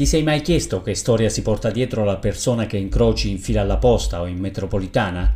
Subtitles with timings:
[0.00, 3.60] Ti sei mai chiesto che storia si porta dietro la persona che incroci in fila
[3.60, 5.30] alla posta o in metropolitana?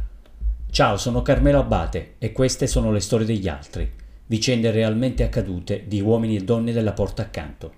[0.71, 3.87] Ciao, sono Carmelo Abate e queste sono le storie degli altri,
[4.25, 7.75] vicende realmente accadute di uomini e donne della porta accanto.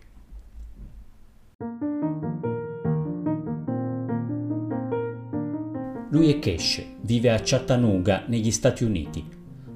[6.10, 9.28] Lui è Kesh, vive a Chattanooga, negli Stati Uniti.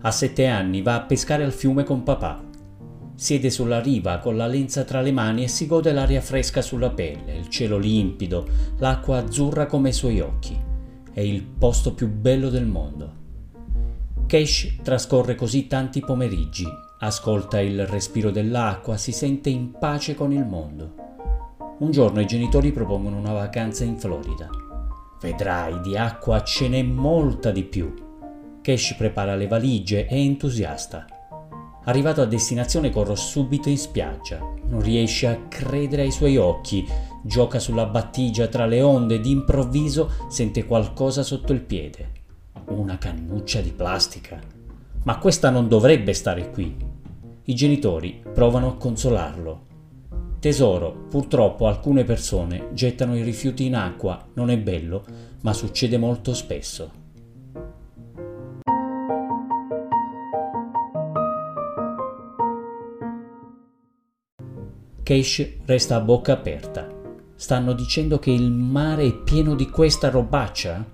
[0.02, 2.49] A sette anni va a pescare al fiume con papà.
[3.20, 6.88] Siede sulla riva con la lenza tra le mani e si gode l'aria fresca sulla
[6.88, 10.58] pelle, il cielo limpido, l'acqua azzurra come i suoi occhi.
[11.12, 13.12] È il posto più bello del mondo.
[14.26, 16.64] Kesh trascorre così tanti pomeriggi,
[17.00, 20.94] ascolta il respiro dell'acqua, si sente in pace con il mondo.
[21.80, 24.48] Un giorno i genitori propongono una vacanza in Florida.
[25.20, 27.92] Vedrai, di acqua ce n'è molta di più.
[28.62, 31.04] Kesh prepara le valigie, è entusiasta.
[31.90, 34.38] Arrivato a destinazione corro subito in spiaggia.
[34.38, 36.86] Non riesce a credere ai suoi occhi.
[37.24, 42.12] Gioca sulla battigia tra le onde e d'improvviso sente qualcosa sotto il piede.
[42.66, 44.38] Una cannuccia di plastica.
[45.02, 46.76] Ma questa non dovrebbe stare qui.
[47.42, 49.66] I genitori provano a consolarlo.
[50.38, 55.04] Tesoro, purtroppo alcune persone gettano i rifiuti in acqua, non è bello,
[55.40, 56.99] ma succede molto spesso.
[65.10, 66.86] Cash resta a bocca aperta.
[67.34, 70.84] Stanno dicendo che il mare è pieno di questa robaccia?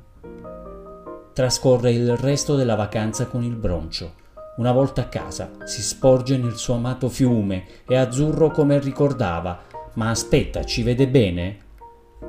[1.34, 4.24] Trascorre il resto della vacanza con il broncio
[4.56, 9.60] una volta a casa si sporge nel suo amato fiume, è azzurro come ricordava,
[9.96, 11.58] ma aspetta, ci vede bene?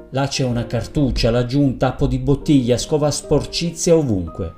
[0.10, 4.56] Là c'è una cartuccia, laggiù un tappo di bottiglia, scova sporcizia ovunque.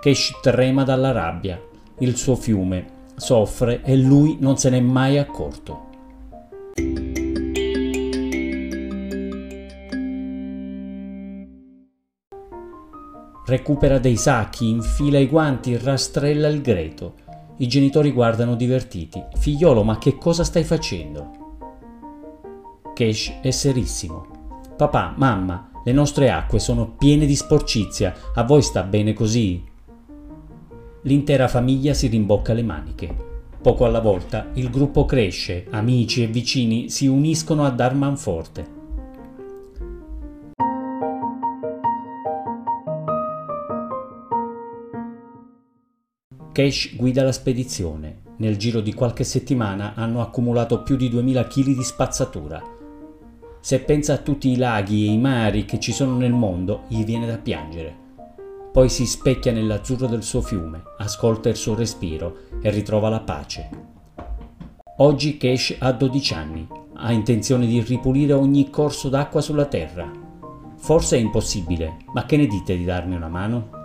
[0.00, 1.60] Kesh trema dalla rabbia,
[1.98, 5.87] il suo fiume soffre e lui non se n'è mai accorto.
[13.48, 17.14] Recupera dei sacchi, infila i guanti, rastrella il greto.
[17.56, 19.24] I genitori guardano divertiti.
[19.38, 21.30] Figliolo, ma che cosa stai facendo?
[22.92, 24.26] Kesh è serissimo.
[24.76, 28.14] Papà, mamma, le nostre acque sono piene di sporcizia.
[28.34, 29.64] A voi sta bene così?
[31.04, 33.16] L'intera famiglia si rimbocca le maniche.
[33.62, 38.77] Poco alla volta il gruppo cresce, amici e vicini si uniscono a dar manforte.
[46.58, 48.22] Cash guida la spedizione.
[48.38, 52.60] Nel giro di qualche settimana hanno accumulato più di 2000 kg di spazzatura.
[53.60, 57.04] Se pensa a tutti i laghi e i mari che ci sono nel mondo, gli
[57.04, 57.94] viene da piangere.
[58.72, 63.70] Poi si specchia nell'azzurro del suo fiume, ascolta il suo respiro e ritrova la pace.
[64.96, 70.10] Oggi Cash ha 12 anni, ha intenzione di ripulire ogni corso d'acqua sulla terra.
[70.76, 73.77] Forse è impossibile, ma che ne dite di darmi una mano?